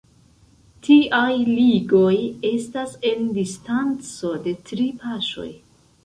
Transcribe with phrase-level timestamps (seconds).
[0.85, 2.15] Tiaj ligoj
[2.51, 5.47] estas en distanco de tri paŝoj.